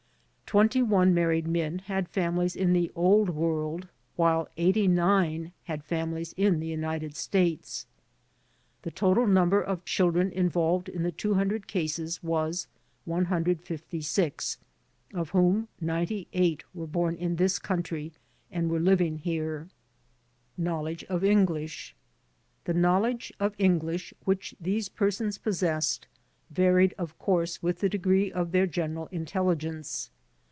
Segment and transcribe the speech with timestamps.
[0.53, 6.33] Twen ty one married men had families in the Old World, while 89 had families
[6.33, 7.85] in the United States.
[8.81, 12.67] The total number of children involved in the 200 cases was
[13.05, 14.57] 156,
[15.13, 18.11] of whom 98 were born in this country
[18.51, 19.69] and were living here.'
[20.57, 21.95] Knowledge of English
[22.65, 26.07] The knowledge of English which these persons pos sessed
[26.49, 30.09] varied of course with the degree of their general intelligence.